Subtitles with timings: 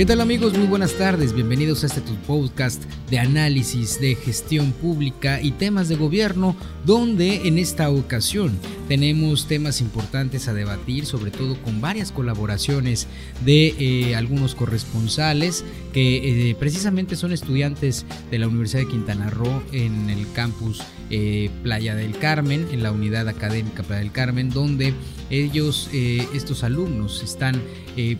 [0.00, 0.56] ¿Qué tal amigos?
[0.56, 5.90] Muy buenas tardes, bienvenidos a este tu podcast de análisis de gestión pública y temas
[5.90, 8.58] de gobierno, donde en esta ocasión
[8.88, 13.08] tenemos temas importantes a debatir, sobre todo con varias colaboraciones
[13.44, 19.62] de eh, algunos corresponsales que eh, precisamente son estudiantes de la Universidad de Quintana Roo
[19.70, 24.94] en el campus eh, Playa del Carmen, en la unidad académica Playa del Carmen, donde
[25.28, 27.60] ellos, estos alumnos, están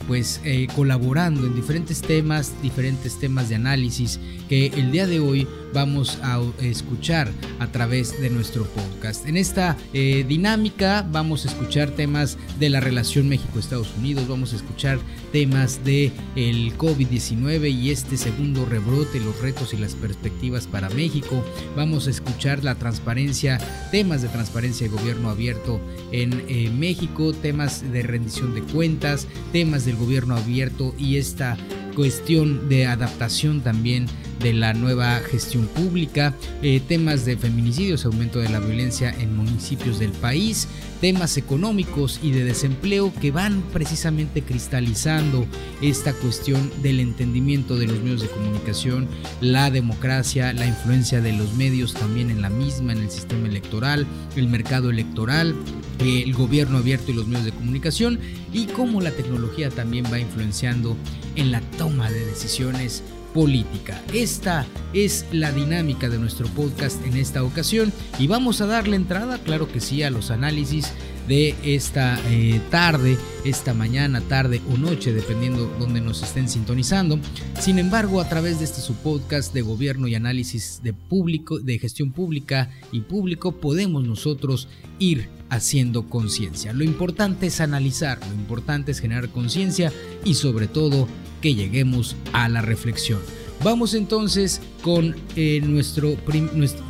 [0.07, 0.41] pues
[0.77, 6.41] colaborando en diferentes temas, diferentes temas de análisis que el día de hoy vamos a
[6.61, 9.27] escuchar a través de nuestro podcast.
[9.27, 14.57] En esta eh, dinámica vamos a escuchar temas de la relación México-Estados Unidos, vamos a
[14.57, 14.99] escuchar
[15.33, 21.45] temas de el COVID-19 y este segundo rebrote, los retos y las perspectivas para México.
[21.77, 23.59] Vamos a escuchar la transparencia,
[23.91, 25.81] temas de transparencia y gobierno abierto
[26.13, 31.57] en eh, México, temas de rendición de cuentas, temas del gobierno abierto y esta
[31.95, 34.07] cuestión de adaptación también
[34.41, 39.99] de la nueva gestión pública, eh, temas de feminicidios, aumento de la violencia en municipios
[39.99, 40.67] del país,
[41.01, 45.47] temas económicos y de desempleo que van precisamente cristalizando
[45.83, 49.09] esta cuestión del entendimiento de los medios de comunicación,
[49.41, 54.07] la democracia, la influencia de los medios también en la misma, en el sistema electoral,
[54.37, 55.55] el mercado electoral,
[55.99, 58.19] el gobierno abierto y los medios de comunicación
[58.53, 60.97] y cómo la tecnología también va influenciando
[61.37, 64.03] en la toma de decisiones política.
[64.13, 69.39] Esta es la dinámica de nuestro podcast en esta ocasión y vamos a darle entrada,
[69.39, 70.93] claro que sí, a los análisis
[71.29, 77.21] de esta eh, tarde, esta mañana, tarde o noche, dependiendo donde nos estén sintonizando.
[77.61, 81.79] Sin embargo, a través de este su podcast de gobierno y análisis de público, de
[81.79, 84.67] gestión pública y público, podemos nosotros
[84.99, 86.73] ir haciendo conciencia.
[86.73, 89.93] Lo importante es analizar, lo importante es generar conciencia
[90.25, 91.09] y sobre todo
[91.43, 93.21] que lleguemos a la reflexión.
[93.63, 96.17] Vamos entonces con eh, nuestro,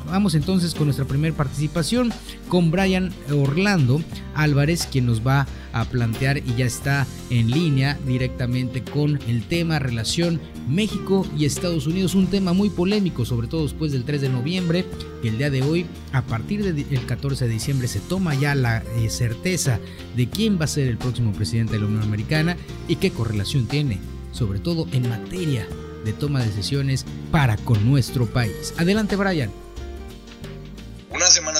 [0.06, 2.12] vamos entonces con nuestra primera participación
[2.48, 4.00] con Brian Orlando
[4.36, 9.80] Álvarez quien nos va a plantear y ya está en línea directamente con el tema
[9.80, 14.28] relación México y Estados Unidos, un tema muy polémico, sobre todo después del 3 de
[14.28, 14.84] noviembre,
[15.22, 18.82] y el día de hoy, a partir del 14 de diciembre, se toma ya la
[18.96, 19.80] eh, certeza
[20.16, 22.56] de quién va a ser el próximo presidente de la Unión Americana
[22.88, 23.98] y qué correlación tiene
[24.32, 25.66] sobre todo en materia
[26.04, 28.74] de toma de decisiones para con nuestro país.
[28.78, 29.50] Adelante, Brian.
[31.10, 31.59] Unas semanas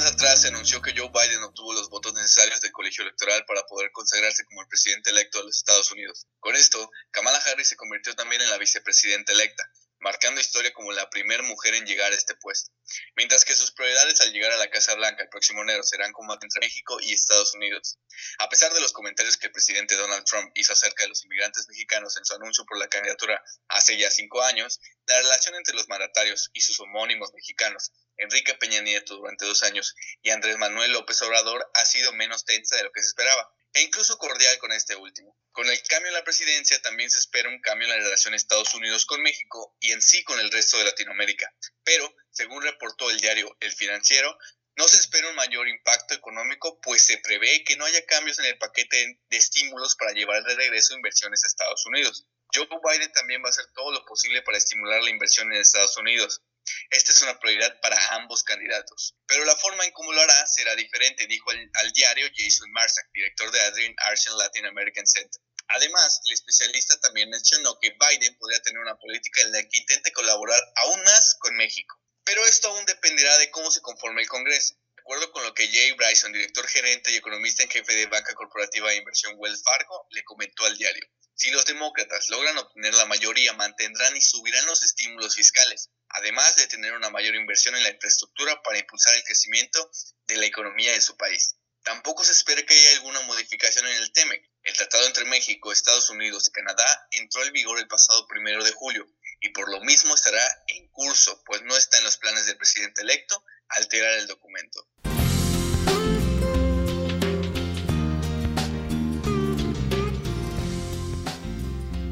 [0.79, 4.67] que Joe Biden obtuvo los votos necesarios del colegio electoral para poder consagrarse como el
[4.67, 6.27] presidente electo de los Estados Unidos.
[6.39, 9.63] Con esto, Kamala Harris se convirtió también en la vicepresidenta electa,
[10.01, 12.71] marcando historia como la primera mujer en llegar a este puesto.
[13.15, 16.33] Mientras que sus prioridades al llegar a la Casa Blanca el próximo enero serán como
[16.33, 17.99] entre México y Estados Unidos.
[18.39, 21.67] A pesar de los comentarios que el presidente Donald Trump hizo acerca de los inmigrantes
[21.69, 25.87] mexicanos en su anuncio por la candidatura hace ya cinco años, la relación entre los
[25.87, 31.21] mandatarios y sus homónimos mexicanos, Enrique Peña Nieto durante dos años y Andrés Manuel López
[31.21, 34.95] Obrador, ha sido menos tensa de lo que se esperaba e incluso cordial con este
[34.95, 35.37] último.
[35.51, 38.73] Con el cambio en la presidencia también se espera un cambio en la relación Estados
[38.75, 41.53] Unidos con México y en sí con el resto de Latinoamérica.
[41.83, 44.37] Pero, según reportó el diario El Financiero,
[44.77, 48.45] no se espera un mayor impacto económico, pues se prevé que no haya cambios en
[48.45, 52.25] el paquete de estímulos para llevar de regreso inversiones a Estados Unidos.
[52.53, 55.97] Joe Biden también va a hacer todo lo posible para estimular la inversión en Estados
[55.97, 56.41] Unidos.
[56.89, 59.15] Esta es una prioridad para ambos candidatos.
[59.25, 63.51] Pero la forma en cómo lo hará será diferente, dijo al, diario Jason Marsack, director
[63.51, 65.41] de Adrian Arsen Latin American Center.
[65.67, 70.11] Además, el especialista también mencionó que Biden podría tener una política en la que intente
[70.11, 71.97] colaborar aún más con México.
[72.23, 74.75] Pero esto aún dependerá de cómo se conforme el Congreso.
[75.01, 78.89] Acuerdo con lo que Jay Bryson, director gerente y economista en jefe de banca corporativa
[78.89, 81.03] de inversión Wells Fargo, le comentó al diario,
[81.33, 86.67] si los demócratas logran obtener la mayoría, mantendrán y subirán los estímulos fiscales, además de
[86.67, 89.89] tener una mayor inversión en la infraestructura para impulsar el crecimiento
[90.27, 91.55] de la economía de su país.
[91.83, 94.51] Tampoco se espera que haya alguna modificación en el TEMEC.
[94.61, 98.71] El tratado entre México, Estados Unidos y Canadá entró en vigor el pasado primero de
[98.71, 99.07] julio
[99.39, 103.01] y por lo mismo estará en curso, pues no está en los planes del presidente
[103.01, 103.43] electo
[103.77, 104.87] alterar el documento.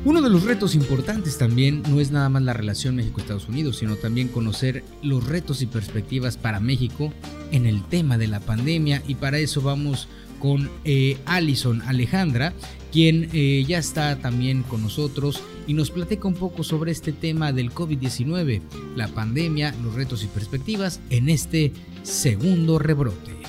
[0.05, 3.97] Uno de los retos importantes también no es nada más la relación México-Estados Unidos, sino
[3.97, 7.13] también conocer los retos y perspectivas para México
[7.51, 10.07] en el tema de la pandemia y para eso vamos
[10.39, 12.53] con eh, Alison Alejandra,
[12.91, 17.51] quien eh, ya está también con nosotros y nos platica un poco sobre este tema
[17.51, 18.61] del COVID-19,
[18.95, 21.71] la pandemia, los retos y perspectivas en este
[22.03, 23.39] segundo rebrote.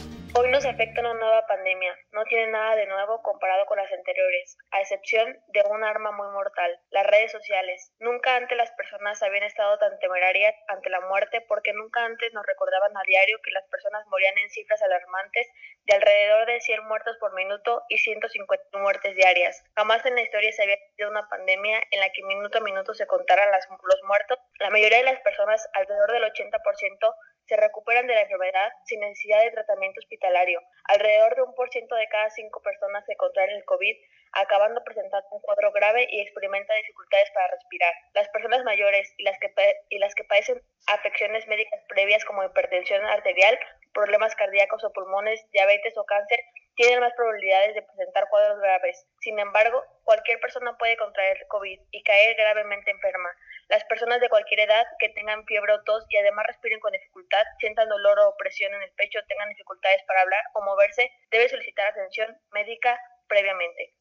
[0.41, 1.95] Hoy nos afecta una nueva pandemia.
[2.13, 6.29] No tiene nada de nuevo comparado con las anteriores, a excepción de un arma muy
[6.29, 7.93] mortal, las redes sociales.
[7.99, 12.47] Nunca antes las personas habían estado tan temerarias ante la muerte porque nunca antes nos
[12.47, 15.47] recordaban a diario que las personas morían en cifras alarmantes
[15.85, 19.63] de alrededor de 100 muertos por minuto y 150 muertes diarias.
[19.77, 22.95] Jamás en la historia se había tenido una pandemia en la que minuto a minuto
[22.95, 24.39] se contaran las, los muertos.
[24.59, 27.15] La mayoría de las personas, alrededor del 80%,
[27.51, 30.63] se recuperan de la enfermedad sin necesidad de tratamiento hospitalario.
[30.85, 33.97] Alrededor de un por ciento de cada cinco personas que contraen el COVID
[34.33, 37.93] acabando presentando un cuadro grave y experimenta dificultades para respirar.
[38.15, 39.53] Las personas mayores y las que,
[39.89, 43.59] y las que padecen afecciones médicas previas como hipertensión arterial,
[43.93, 46.39] problemas cardíacos o pulmones, diabetes o cáncer
[46.77, 49.07] tienen más probabilidades de presentar cuadros graves.
[49.21, 53.29] Sin embargo, cualquier persona puede contraer COVID y caer gravemente enferma.
[53.71, 57.39] Las personas de cualquier edad que tengan fiebre o tos y además respiren con dificultad,
[57.61, 61.87] sientan dolor o opresión en el pecho, tengan dificultades para hablar o moverse, debe solicitar
[61.87, 63.95] atención médica previamente.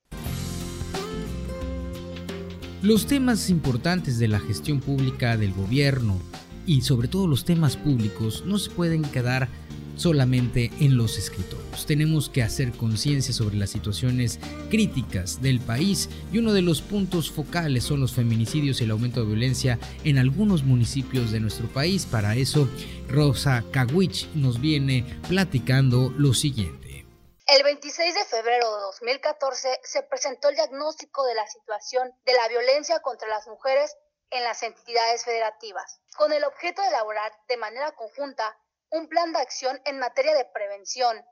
[2.81, 6.17] Los temas importantes de la gestión pública del gobierno
[6.65, 9.49] y sobre todo los temas públicos no se pueden quedar
[9.99, 11.85] solamente en los escritorios.
[11.85, 17.31] Tenemos que hacer conciencia sobre las situaciones críticas del país y uno de los puntos
[17.31, 22.05] focales son los feminicidios y el aumento de violencia en algunos municipios de nuestro país.
[22.05, 22.69] Para eso,
[23.07, 27.05] Rosa Kawich nos viene platicando lo siguiente.
[27.47, 32.47] El 26 de febrero de 2014 se presentó el diagnóstico de la situación de la
[32.47, 33.97] violencia contra las mujeres
[34.29, 38.55] en las entidades federativas, con el objeto de elaborar de manera conjunta
[38.91, 41.25] un plan de acción en materia de prevención,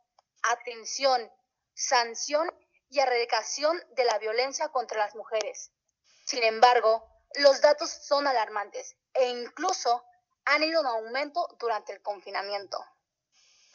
[0.43, 1.31] atención,
[1.73, 2.51] sanción
[2.89, 5.71] y erradicación de la violencia contra las mujeres.
[6.25, 10.03] Sin embargo, los datos son alarmantes e incluso
[10.45, 12.83] han ido en aumento durante el confinamiento.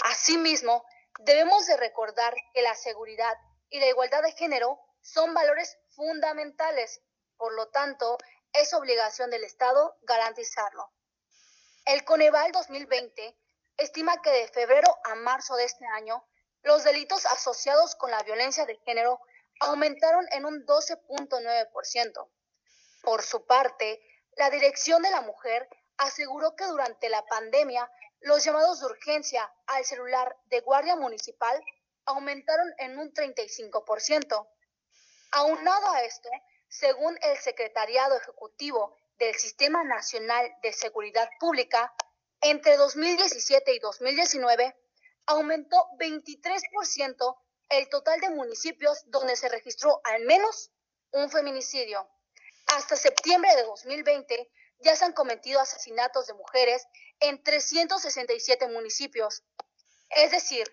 [0.05, 0.85] Asimismo,
[1.19, 3.37] Debemos de recordar que la seguridad
[3.69, 7.00] y la igualdad de género son valores fundamentales,
[7.37, 8.19] por lo tanto,
[8.52, 10.90] es obligación del Estado garantizarlo.
[11.85, 13.37] El Coneval 2020
[13.76, 16.24] estima que de febrero a marzo de este año,
[16.62, 19.20] los delitos asociados con la violencia de género
[19.60, 22.28] aumentaron en un 12.9%.
[23.02, 24.00] Por su parte,
[24.36, 27.90] la Dirección de la Mujer aseguró que durante la pandemia
[28.20, 31.60] los llamados de urgencia al celular de Guardia Municipal
[32.04, 34.48] aumentaron en un 35%.
[35.32, 36.28] Aunado a esto,
[36.68, 41.94] según el Secretariado Ejecutivo del Sistema Nacional de Seguridad Pública,
[42.42, 44.76] entre 2017 y 2019
[45.26, 47.36] aumentó 23%
[47.70, 50.70] el total de municipios donde se registró al menos
[51.12, 52.06] un feminicidio.
[52.66, 54.50] Hasta septiembre de 2020
[54.80, 56.86] ya se han cometido asesinatos de mujeres
[57.20, 59.44] en 367 municipios.
[60.10, 60.66] Es decir,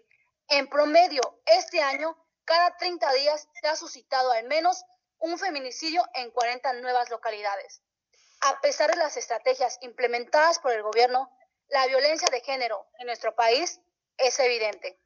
[0.47, 4.83] en promedio, este año, cada 30 días se ha suscitado al menos
[5.19, 7.81] un feminicidio en 40 nuevas localidades.
[8.41, 11.29] A pesar de las estrategias implementadas por el gobierno,
[11.69, 13.79] la violencia de género en nuestro país
[14.17, 14.97] es evidente.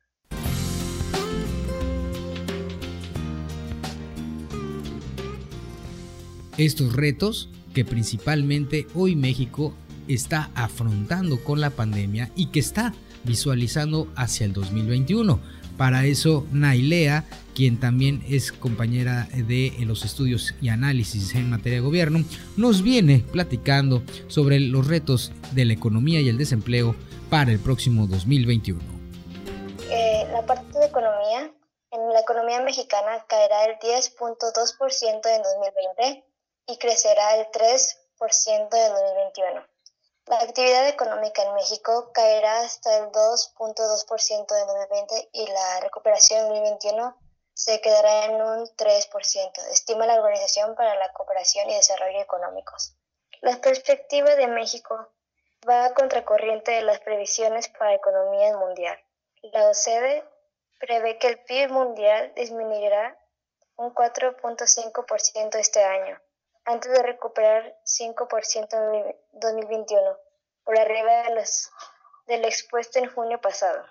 [6.58, 9.74] Estos retos que principalmente hoy México
[10.08, 12.94] está afrontando con la pandemia y que está
[13.24, 15.40] visualizando hacia el 2021.
[15.84, 21.86] Para eso, Nailea, quien también es compañera de los estudios y análisis en materia de
[21.86, 22.20] gobierno,
[22.56, 26.96] nos viene platicando sobre los retos de la economía y el desempleo
[27.30, 28.82] para el próximo 2021.
[29.92, 31.52] Eh, la parte de economía,
[31.92, 34.40] en la economía mexicana caerá el 10.2%
[35.36, 36.24] en 2020
[36.68, 39.73] y crecerá el 3% de 2021.
[40.26, 46.48] La actividad económica en México caerá hasta el 2.2% de 2020 y la recuperación en
[46.48, 47.18] 2021
[47.54, 52.96] se quedará en un 3%, estima la Organización para la Cooperación y Desarrollo Económicos.
[53.42, 55.10] La perspectiva de México
[55.68, 58.98] va a contracorriente de las previsiones para economía mundial.
[59.42, 60.24] La OCDE
[60.80, 63.20] prevé que el PIB mundial disminuirá
[63.76, 66.18] un 4.5% este año
[66.66, 70.18] antes de recuperar 5% en 2021,
[70.64, 71.70] por arriba de los,
[72.28, 73.86] del expuesto en junio pasado.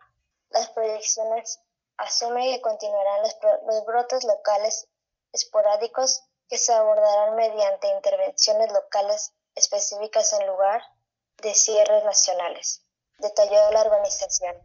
[0.50, 1.61] Las proyecciones
[1.99, 4.88] asumen que continuarán los, brotes locales
[5.33, 10.83] esporádicos que se abordarán mediante intervenciones locales específicas en lugar
[11.38, 12.85] de cierres nacionales,
[13.19, 14.57] detalló la organización.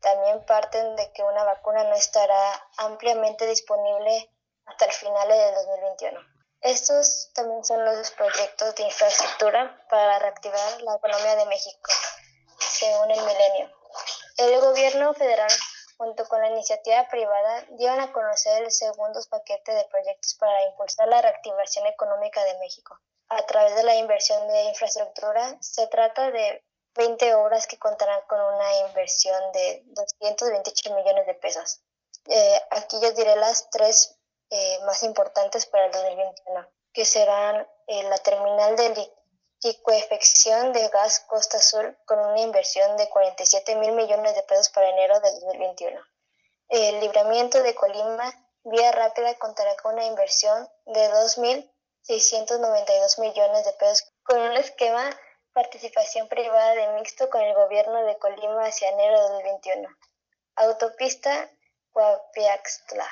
[0.00, 4.30] También parten de que una vacuna no estará ampliamente disponible
[4.66, 6.35] hasta el final de 2021.
[6.66, 11.90] Estos también son los proyectos de infraestructura para reactivar la economía de México,
[12.58, 13.70] según el milenio.
[14.36, 15.50] El gobierno federal
[15.96, 21.08] junto con la iniciativa privada, dieron a conocer el segundo paquete de proyectos para impulsar
[21.08, 22.98] la reactivación económica de México.
[23.28, 28.40] A través de la inversión de infraestructura, se trata de 20 obras que contarán con
[28.40, 31.80] una inversión de 228 millones de pesos.
[32.26, 34.15] Eh, aquí yo diré las tres
[34.50, 39.10] eh, más importantes para el 2021, que serán eh, la terminal de
[39.62, 44.88] liquefacción de gas Costa Azul con una inversión de 47 mil millones de pesos para
[44.88, 46.00] enero del 2021.
[46.68, 48.32] El libramiento de Colima,
[48.64, 55.10] vía rápida, contará con una inversión de 2.692 millones de pesos con un esquema
[55.52, 59.88] participación privada de mixto con el gobierno de Colima hacia enero de 2021.
[60.56, 61.48] Autopista
[61.92, 63.08] Coapiaxtla.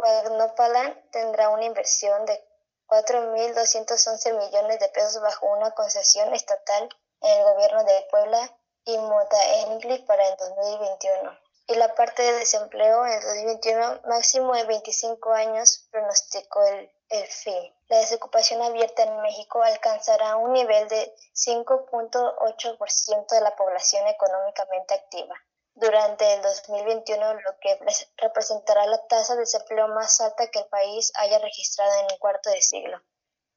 [0.00, 2.42] Cuagnopalán tendrá una inversión de
[2.86, 6.88] 4.211 millones de pesos bajo una concesión estatal
[7.20, 11.38] en el gobierno de Puebla y Motaengli para el 2021.
[11.66, 17.26] Y la parte de desempleo en el 2021 máximo de 25 años pronosticó el el
[17.26, 17.74] fin.
[17.88, 25.34] La desocupación abierta en México alcanzará un nivel de 5.8% de la población económicamente activa
[25.80, 27.76] durante el 2021, lo que
[28.18, 32.50] representará la tasa de desempleo más alta que el país haya registrado en un cuarto
[32.50, 33.02] de siglo,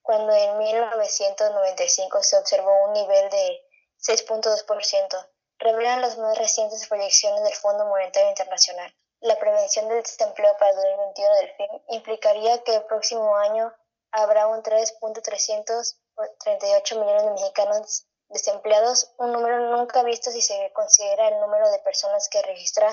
[0.01, 3.61] cuando en 1995 se observó un nivel de
[3.99, 8.95] 6.2%, revelan las más recientes proyecciones del Fondo Monetario Internacional.
[9.19, 13.73] La prevención del desempleo para el 2021 del FIM implicaría que el próximo año
[14.11, 21.39] habrá un 3.338 millones de mexicanos desempleados, un número nunca visto si se considera el
[21.39, 22.89] número de personas que registra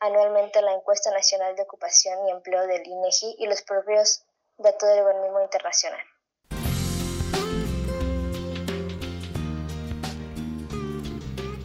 [0.00, 4.22] anualmente la encuesta nacional de ocupación y empleo del INEGI y los propios
[4.58, 6.00] datos del organismo internacional.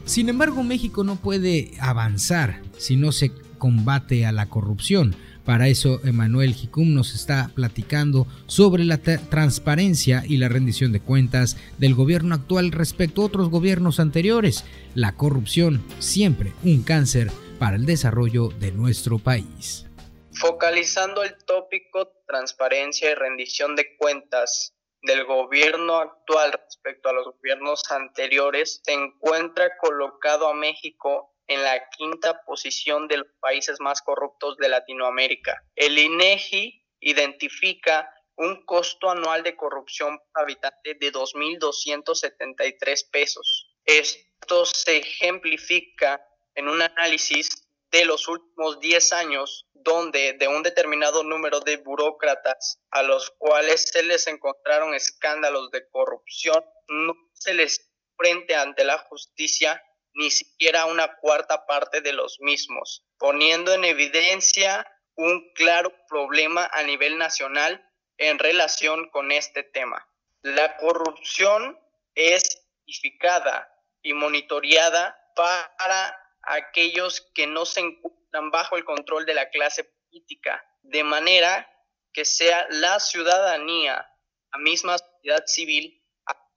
[0.06, 5.16] Sin embargo, México no puede avanzar si no se combate a la corrupción.
[5.48, 11.56] Para eso, Emanuel Jicum nos está platicando sobre la transparencia y la rendición de cuentas
[11.78, 14.66] del gobierno actual respecto a otros gobiernos anteriores.
[14.94, 19.86] La corrupción, siempre un cáncer para el desarrollo de nuestro país.
[20.34, 27.90] Focalizando el tópico transparencia y rendición de cuentas del gobierno actual respecto a los gobiernos
[27.90, 34.58] anteriores, se encuentra colocado a México en la quinta posición de los países más corruptos
[34.58, 35.64] de Latinoamérica.
[35.76, 43.74] El INEGI identifica un costo anual de corrupción por habitante de 2.273 pesos.
[43.86, 46.22] Esto se ejemplifica
[46.54, 52.80] en un análisis de los últimos 10 años, donde de un determinado número de burócratas
[52.92, 58.98] a los cuales se les encontraron escándalos de corrupción, no se les frente ante la
[58.98, 59.82] justicia
[60.18, 66.82] ni siquiera una cuarta parte de los mismos, poniendo en evidencia un claro problema a
[66.82, 70.08] nivel nacional en relación con este tema.
[70.42, 71.80] La corrupción
[72.16, 73.72] es identificada
[74.02, 80.66] y monitoreada para aquellos que no se encuentran bajo el control de la clase política,
[80.82, 81.70] de manera
[82.12, 84.12] que sea la ciudadanía,
[84.52, 85.97] la misma sociedad civil,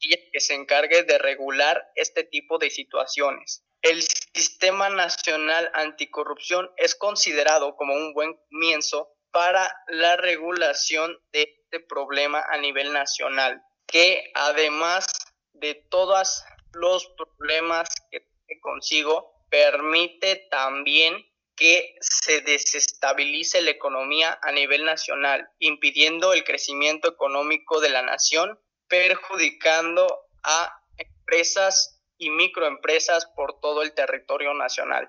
[0.00, 3.64] que se encargue de regular este tipo de situaciones.
[3.82, 11.80] El Sistema Nacional Anticorrupción es considerado como un buen comienzo para la regulación de este
[11.80, 15.06] problema a nivel nacional, que además
[15.52, 18.26] de todos los problemas que
[18.60, 21.26] consigo, permite también
[21.56, 28.58] que se desestabilice la economía a nivel nacional, impidiendo el crecimiento económico de la nación
[28.90, 30.06] perjudicando
[30.42, 35.08] a empresas y microempresas por todo el territorio nacional.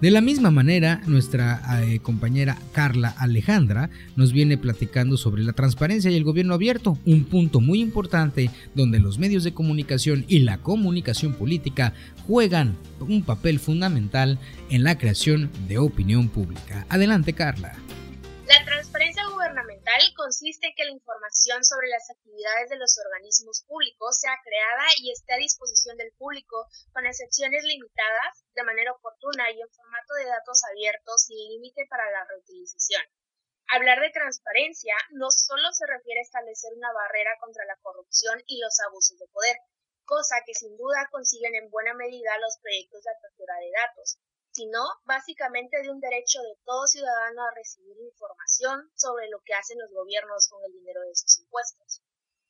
[0.00, 6.10] De la misma manera, nuestra eh, compañera Carla Alejandra nos viene platicando sobre la transparencia
[6.10, 10.58] y el gobierno abierto, un punto muy importante donde los medios de comunicación y la
[10.58, 11.94] comunicación política
[12.26, 14.38] juegan un papel fundamental
[14.68, 16.84] en la creación de opinión pública.
[16.90, 17.74] Adelante, Carla
[20.24, 25.12] consiste en que la información sobre las actividades de los organismos públicos sea creada y
[25.12, 30.26] esté a disposición del público, con excepciones limitadas, de manera oportuna y en formato de
[30.26, 33.02] datos abiertos sin límite para la reutilización.
[33.68, 38.60] Hablar de transparencia no solo se refiere a establecer una barrera contra la corrupción y
[38.60, 39.56] los abusos de poder,
[40.04, 44.18] cosa que sin duda consiguen en buena medida los proyectos de apertura de datos,
[44.54, 49.78] sino básicamente de un derecho de todo ciudadano a recibir información sobre lo que hacen
[49.80, 52.02] los gobiernos con el dinero de sus impuestos.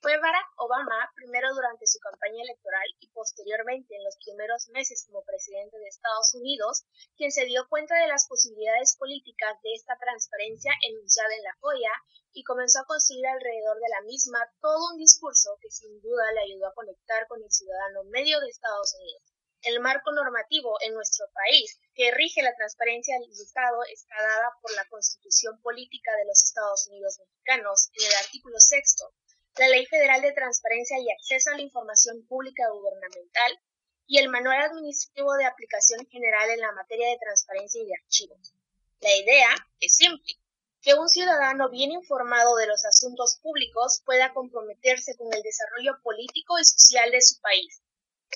[0.04, 5.24] Fue Barack Obama, primero durante su campaña electoral y posteriormente en los primeros meses como
[5.24, 6.84] presidente de Estados Unidos,
[7.16, 11.92] quien se dio cuenta de las posibilidades políticas de esta transparencia enunciada en la joya
[12.34, 16.52] y comenzó a construir alrededor de la misma todo un discurso que sin duda le
[16.52, 19.33] ayudó a conectar con el ciudadano medio de Estados Unidos.
[19.64, 24.70] El marco normativo en nuestro país que rige la transparencia del Estado está dada por
[24.74, 29.14] la Constitución Política de los Estados Unidos Mexicanos en el artículo sexto,
[29.56, 33.58] la Ley Federal de Transparencia y Acceso a la Información Pública Gubernamental
[34.06, 38.52] y el Manual Administrativo de Aplicación General en la materia de transparencia y de archivos.
[39.00, 39.48] La idea
[39.80, 40.34] es simple,
[40.82, 46.58] que un ciudadano bien informado de los asuntos públicos pueda comprometerse con el desarrollo político
[46.58, 47.80] y social de su país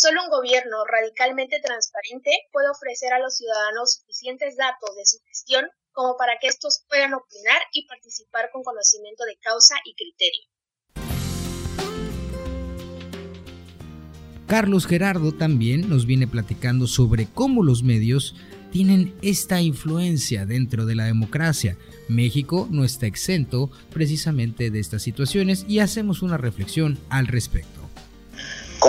[0.00, 5.68] Solo un gobierno radicalmente transparente puede ofrecer a los ciudadanos suficientes datos de su gestión
[5.90, 10.46] como para que estos puedan opinar y participar con conocimiento de causa y criterio.
[14.46, 18.36] Carlos Gerardo también nos viene platicando sobre cómo los medios
[18.70, 21.76] tienen esta influencia dentro de la democracia.
[22.08, 27.77] México no está exento precisamente de estas situaciones y hacemos una reflexión al respecto.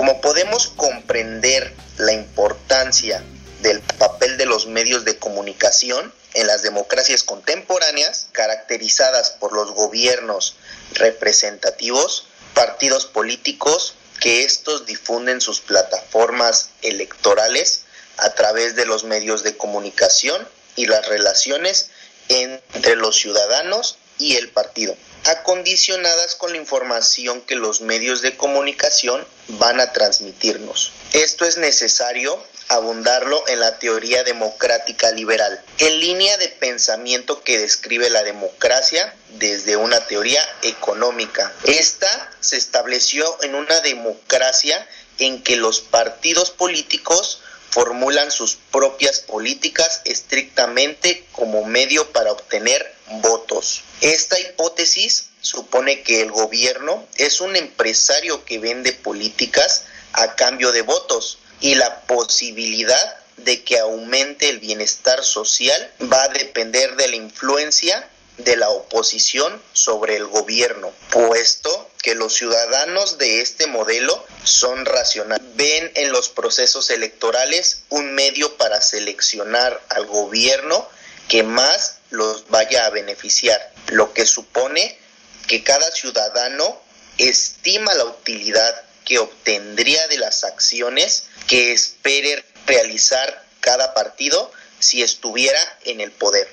[0.00, 3.22] Como podemos comprender la importancia
[3.60, 10.56] del papel de los medios de comunicación en las democracias contemporáneas, caracterizadas por los gobiernos
[10.94, 17.82] representativos, partidos políticos, que estos difunden sus plataformas electorales
[18.16, 21.90] a través de los medios de comunicación y las relaciones
[22.30, 29.26] entre los ciudadanos y el partido acondicionadas con la información que los medios de comunicación
[29.48, 30.92] van a transmitirnos.
[31.12, 38.08] Esto es necesario abundarlo en la teoría democrática liberal, en línea de pensamiento que describe
[38.10, 41.52] la democracia desde una teoría económica.
[41.64, 44.86] Esta se estableció en una democracia
[45.18, 53.82] en que los partidos políticos formulan sus propias políticas estrictamente como medio para obtener votos.
[54.00, 60.82] Esta hipótesis supone que el gobierno es un empresario que vende políticas a cambio de
[60.82, 67.16] votos y la posibilidad de que aumente el bienestar social va a depender de la
[67.16, 74.86] influencia de la oposición sobre el gobierno, puesto que los ciudadanos de este modelo son
[74.86, 75.44] racionales.
[75.56, 80.88] Ven en los procesos electorales un medio para seleccionar al gobierno
[81.28, 84.98] que más los vaya a beneficiar, lo que supone
[85.46, 86.80] que cada ciudadano
[87.18, 95.58] estima la utilidad que obtendría de las acciones que espere realizar cada partido si estuviera
[95.84, 96.48] en el poder.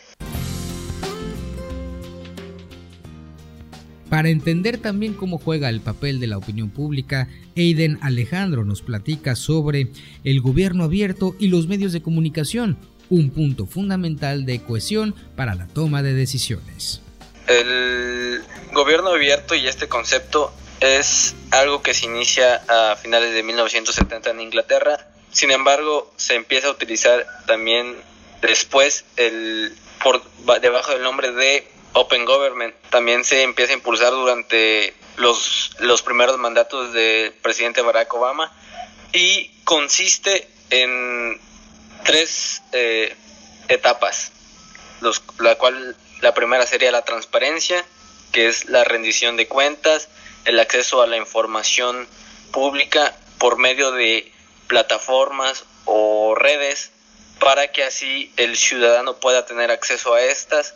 [4.09, 9.35] Para entender también cómo juega el papel de la opinión pública, Aiden Alejandro nos platica
[9.35, 9.91] sobre
[10.23, 12.77] el gobierno abierto y los medios de comunicación,
[13.09, 17.01] un punto fundamental de cohesión para la toma de decisiones.
[17.47, 18.43] El
[18.73, 24.41] gobierno abierto y este concepto es algo que se inicia a finales de 1970 en
[24.41, 25.07] Inglaterra.
[25.31, 27.95] Sin embargo, se empieza a utilizar también
[28.41, 30.21] después el por
[30.61, 32.75] debajo del nombre de Open Government.
[32.89, 38.51] También se empieza a impulsar durante los, los primeros mandatos del presidente Barack Obama
[39.13, 41.39] y consiste en
[42.03, 43.15] tres eh,
[43.67, 44.31] etapas,
[45.01, 47.83] los, la cual la primera sería la transparencia,
[48.31, 50.09] que es la rendición de cuentas,
[50.45, 52.07] el acceso a la información
[52.51, 54.31] pública por medio de
[54.67, 56.91] plataformas o redes
[57.39, 60.73] para que así el ciudadano pueda tener acceso a estas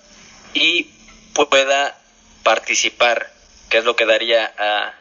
[0.54, 0.92] y
[1.34, 1.98] pueda
[2.44, 3.32] participar,
[3.70, 4.94] que es lo que daría a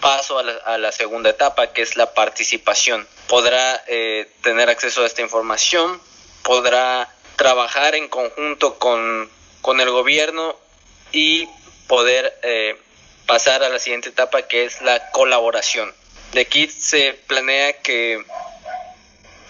[0.00, 3.06] paso a la, segunda etapa, que es la participación.
[3.28, 6.00] Podrá eh, tener acceso a esta información,
[6.42, 9.30] podrá trabajar en conjunto con,
[9.80, 10.56] el gobierno
[11.10, 11.48] y
[11.88, 12.76] poder eh,
[13.26, 15.92] pasar a la siguiente etapa, que es la colaboración.
[16.32, 18.24] De aquí se planea que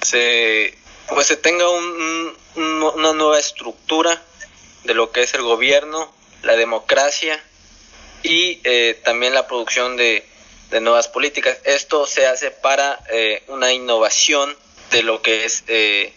[0.02, 0.76] se,
[1.08, 4.22] pues se tenga una nueva estructura
[4.84, 7.42] de lo que es el gobierno, la democracia
[8.22, 10.24] y eh, también la producción de,
[10.80, 11.58] nuevas políticas.
[11.64, 14.54] Esto se hace para eh, una innovación
[14.90, 16.12] de lo que es eh,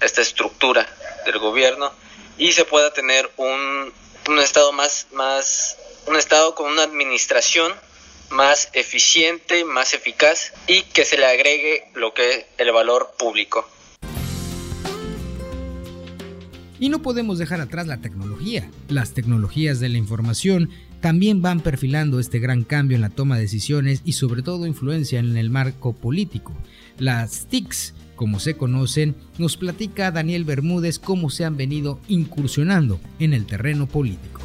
[0.00, 0.86] esta estructura
[1.26, 1.92] del gobierno
[2.38, 3.92] y se pueda tener un,
[4.28, 7.72] un estado más, más, un estado con una administración
[8.30, 13.68] más eficiente, más eficaz y que se le agregue lo que es el valor público.
[16.80, 18.33] Y no podemos dejar atrás la tecnología.
[18.88, 20.68] Las tecnologías de la información
[21.00, 25.18] también van perfilando este gran cambio en la toma de decisiones y sobre todo influencia
[25.18, 26.52] en el marco político.
[26.98, 33.32] Las TICs, como se conocen, nos platica Daniel Bermúdez cómo se han venido incursionando en
[33.32, 34.42] el terreno político.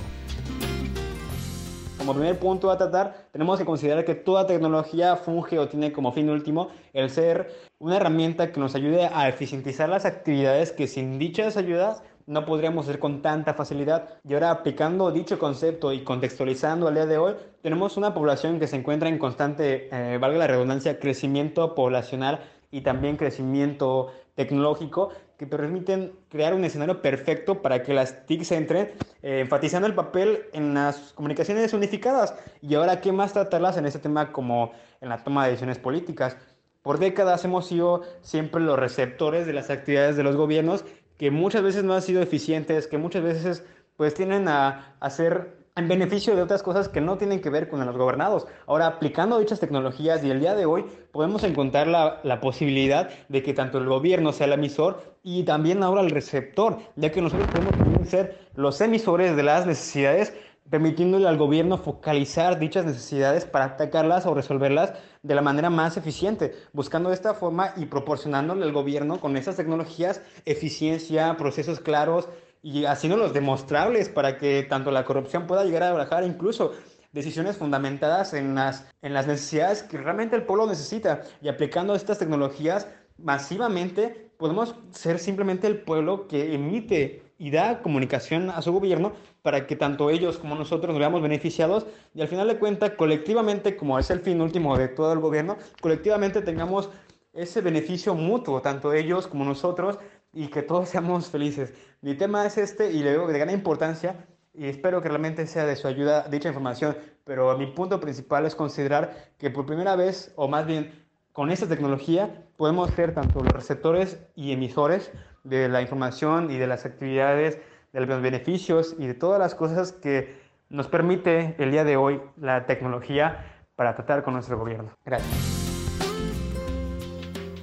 [1.97, 6.13] Como primer punto a tratar, tenemos que considerar que toda tecnología funge o tiene como
[6.13, 11.19] fin último el ser una herramienta que nos ayude a eficientizar las actividades que sin
[11.19, 14.07] dichas ayudas no podríamos hacer con tanta facilidad.
[14.23, 18.67] Y ahora aplicando dicho concepto y contextualizando al día de hoy, tenemos una población que
[18.67, 25.47] se encuentra en constante, eh, valga la redundancia, crecimiento poblacional y también crecimiento tecnológico que
[25.47, 28.91] permiten crear un escenario perfecto para que las TICs entren,
[29.23, 32.35] eh, enfatizando el papel en las comunicaciones unificadas.
[32.61, 36.37] Y ahora, ¿qué más tratarlas en este tema como en la toma de decisiones políticas?
[36.81, 40.85] Por décadas hemos sido siempre los receptores de las actividades de los gobiernos
[41.19, 43.63] que muchas veces no han sido eficientes, que muchas veces
[43.97, 47.86] pues tienen a, hacer en beneficio de otras cosas que no tienen que ver con
[47.86, 48.47] los gobernados.
[48.65, 53.43] Ahora, aplicando dichas tecnologías y el día de hoy, podemos encontrar la, la, posibilidad de
[53.43, 57.49] que tanto el gobierno sea el emisor y también ahora el receptor, ya que nosotros
[57.49, 60.34] podemos ser los emisores de las necesidades,
[60.69, 66.53] permitiéndole al gobierno focalizar dichas necesidades para atacarlas o resolverlas de la manera más eficiente,
[66.73, 72.29] buscando de esta forma y proporcionándole al gobierno con esas tecnologías eficiencia, procesos claros,
[72.62, 76.73] y haciéndolos demostrables para que tanto la corrupción pueda llegar a bajar, incluso
[77.12, 81.21] decisiones fundamentadas en las, en las necesidades que realmente el pueblo necesita.
[81.41, 88.49] Y aplicando estas tecnologías masivamente, podemos ser simplemente el pueblo que emite y da comunicación
[88.49, 92.47] a su gobierno para que tanto ellos como nosotros nos veamos beneficiados y al final
[92.47, 96.89] de cuentas, colectivamente, como es el fin último de todo el gobierno, colectivamente tengamos
[97.34, 99.99] ese beneficio mutuo, tanto ellos como nosotros,
[100.32, 101.73] y que todos seamos felices.
[101.99, 105.65] Mi tema es este y le veo de gran importancia y espero que realmente sea
[105.65, 110.32] de su ayuda dicha información, pero mi punto principal es considerar que por primera vez,
[110.38, 111.09] o más bien
[111.39, 115.10] con esta tecnología, podemos ser tanto los receptores y emisores
[115.45, 117.60] de la información y de las actividades,
[117.93, 120.36] de los beneficios y de todas las cosas que
[120.67, 123.45] nos permite el día de hoy la tecnología
[123.78, 124.91] para tratar con nuestro gobierno.
[125.06, 125.32] Gracias.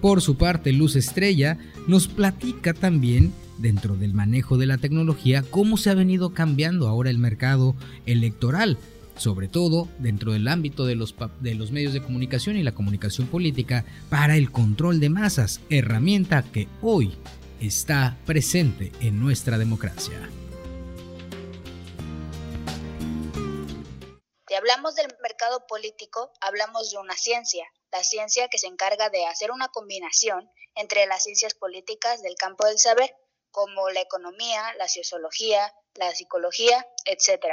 [0.00, 5.76] Por su parte, Luz Estrella nos platica también, dentro del manejo de la tecnología, cómo
[5.76, 7.74] se ha venido cambiando ahora el mercado
[8.06, 8.78] electoral,
[9.16, 13.26] sobre todo dentro del ámbito de los, de los medios de comunicación y la comunicación
[13.26, 17.16] política, para el control de masas, herramienta que hoy
[17.60, 20.30] está presente en nuestra democracia.
[24.48, 29.26] Si hablamos del mercado político, hablamos de una ciencia, la ciencia que se encarga de
[29.26, 33.14] hacer una combinación entre las ciencias políticas del campo del saber,
[33.50, 37.46] como la economía, la sociología, la psicología, etc.,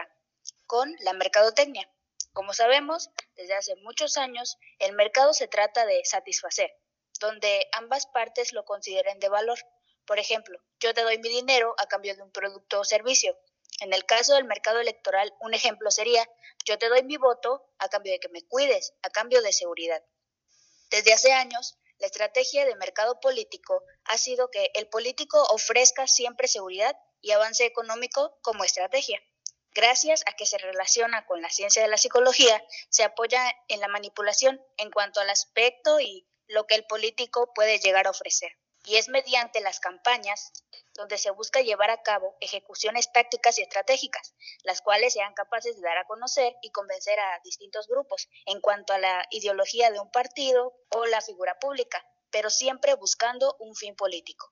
[0.65, 1.89] con la mercadotecnia.
[2.33, 6.71] Como sabemos, desde hace muchos años, el mercado se trata de satisfacer,
[7.19, 9.59] donde ambas partes lo consideren de valor.
[10.05, 13.37] Por ejemplo, yo te doy mi dinero a cambio de un producto o servicio.
[13.79, 16.27] En el caso del mercado electoral, un ejemplo sería,
[16.65, 20.03] yo te doy mi voto a cambio de que me cuides, a cambio de seguridad.
[20.89, 26.47] Desde hace años, la estrategia de mercado político ha sido que el político ofrezca siempre
[26.47, 29.21] seguridad y avance económico como estrategia.
[29.73, 33.87] Gracias a que se relaciona con la ciencia de la psicología, se apoya en la
[33.87, 38.51] manipulación en cuanto al aspecto y lo que el político puede llegar a ofrecer
[38.85, 40.51] y es mediante las campañas
[40.95, 45.81] donde se busca llevar a cabo ejecuciones tácticas y estratégicas, las cuales sean capaces de
[45.81, 50.11] dar a conocer y convencer a distintos grupos en cuanto a la ideología de un
[50.11, 54.51] partido o la figura pública, pero siempre buscando un fin político.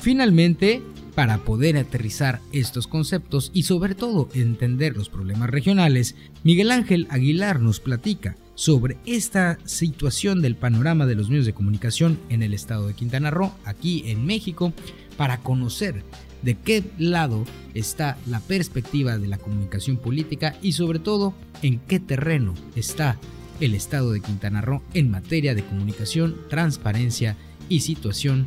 [0.00, 0.80] Finalmente,
[1.16, 7.58] para poder aterrizar estos conceptos y sobre todo entender los problemas regionales, Miguel Ángel Aguilar
[7.58, 12.86] nos platica sobre esta situación del panorama de los medios de comunicación en el estado
[12.86, 14.74] de Quintana Roo, aquí en México,
[15.16, 16.04] para conocer
[16.42, 21.98] de qué lado está la perspectiva de la comunicación política y sobre todo en qué
[21.98, 23.18] terreno está
[23.60, 27.38] el estado de Quintana Roo en materia de comunicación, transparencia
[27.70, 28.46] y situación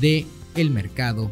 [0.00, 1.30] de el mercado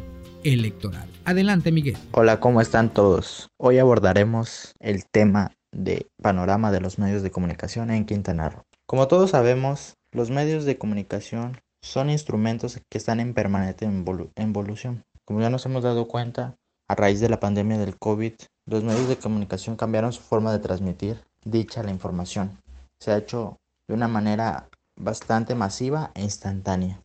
[0.53, 1.09] electoral.
[1.25, 1.97] Adelante, Miguel.
[2.11, 3.49] Hola, ¿cómo están todos?
[3.57, 8.63] Hoy abordaremos el tema de panorama de los medios de comunicación en Quintana Roo.
[8.85, 13.87] Como todos sabemos, los medios de comunicación son instrumentos que están en permanente
[14.35, 15.03] evolución.
[15.25, 16.55] Como ya nos hemos dado cuenta,
[16.87, 18.33] a raíz de la pandemia del COVID,
[18.65, 22.57] los medios de comunicación cambiaron su forma de transmitir dicha información.
[22.99, 23.57] Se ha hecho
[23.87, 27.01] de una manera bastante masiva e instantánea.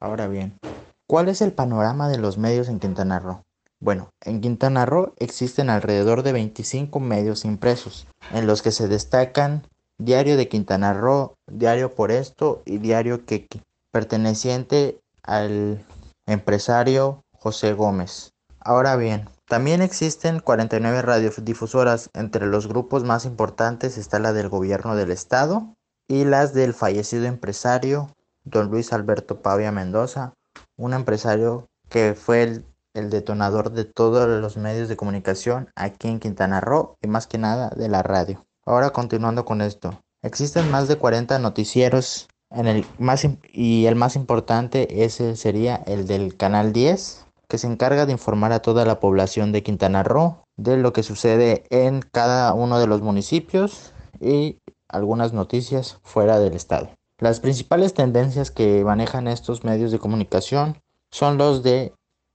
[0.00, 0.58] Ahora bien,
[1.06, 3.42] ¿Cuál es el panorama de los medios en Quintana Roo?
[3.80, 9.66] Bueno, en Quintana Roo existen alrededor de 25 medios impresos, en los que se destacan
[9.98, 15.84] Diario de Quintana Roo, Diario por esto y Diario Quequi, perteneciente al
[16.26, 18.32] empresario José Gómez.
[18.60, 24.94] Ahora bien, también existen 49 radiodifusoras, entre los grupos más importantes está la del gobierno
[24.96, 25.74] del estado
[26.08, 28.08] y las del fallecido empresario
[28.44, 30.34] don Luis Alberto Pavia Mendoza,
[30.76, 36.60] un empresario que fue el, detonador de todos los medios de comunicación aquí en Quintana
[36.60, 38.44] Roo y más que nada de la radio.
[38.66, 44.14] Ahora continuando con esto, existen más de 40 noticieros en el más y el más
[44.14, 49.00] importante ese sería el del canal 10 que se encarga de informar a toda la
[49.00, 54.58] población de Quintana Roo de lo que sucede en cada uno de los municipios y
[54.88, 56.90] algunas noticias fuera del estado.
[57.22, 60.82] Las principales tendencias que manejan estos medios de comunicación
[61.12, 61.94] son los de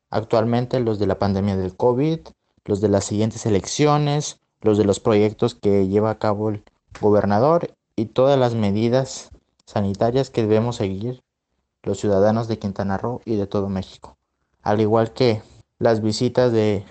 [0.09, 2.19] actualmente los de la pandemia del COVID,
[2.63, 6.63] los de las siguientes elecciones, los de los proyectos que lleva a cabo el
[7.01, 9.29] gobernador y todas las medidas
[9.65, 11.21] sanitarias que debemos seguir
[11.83, 14.15] los ciudadanos de Quintana Roo y de todo México,
[14.63, 15.41] al igual que
[15.79, 16.85] las visitas del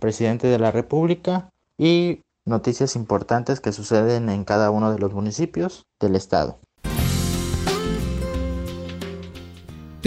[0.00, 5.86] presidente de la República y noticias importantes que suceden en cada uno de los municipios
[6.00, 6.58] del estado.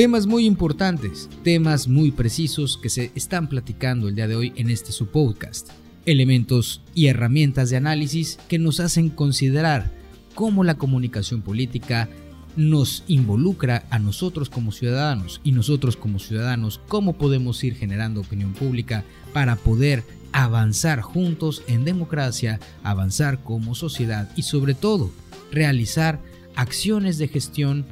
[0.02, 4.72] Temas muy importantes, temas muy precisos que se están platicando el día de hoy en
[4.72, 5.70] este su podcast.
[6.08, 9.92] Elementos y herramientas de análisis que nos hacen considerar
[10.34, 12.10] cómo la comunicación política
[12.56, 18.54] nos involucra a nosotros como ciudadanos y nosotros como ciudadanos cómo podemos ir generando opinión
[18.54, 25.12] pública para poder avanzar juntos en democracia, avanzar como sociedad y sobre todo
[25.52, 26.20] realizar
[26.56, 27.86] acciones de gestión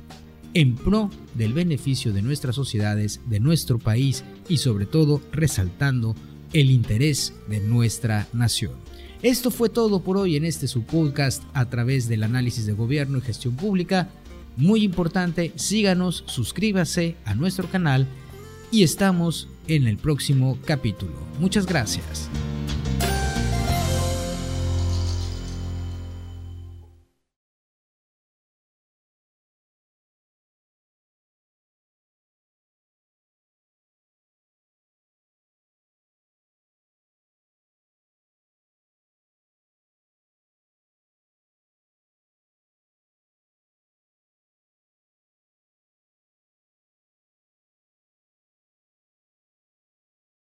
[0.54, 6.16] en pro del beneficio de nuestras sociedades, de nuestro país y sobre todo resaltando
[6.54, 8.74] el interés de nuestra nación.
[9.22, 13.18] Esto fue todo por hoy en este su podcast a través del análisis de gobierno
[13.18, 14.10] y gestión pública.
[14.56, 18.08] Muy importante, síganos, suscríbase a nuestro canal
[18.72, 21.14] y estamos en el próximo capítulo.
[21.40, 22.30] Muchas gracias.